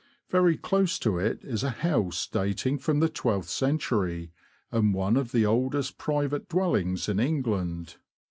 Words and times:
Very 0.31 0.57
close 0.57 0.97
to 0.97 1.19
it 1.19 1.43
is 1.43 1.63
a 1.63 1.69
house 1.69 2.25
dating 2.25 2.79
from 2.79 3.01
the 3.01 3.07
twelfth 3.07 3.49
century, 3.49 4.31
and 4.71 4.95
one 4.95 5.15
of 5.15 5.31
the 5.31 5.45
oldest 5.45 5.99
private 5.99 6.49
dwellings 6.49 7.07
in 7.07 7.19
England. 7.19 7.97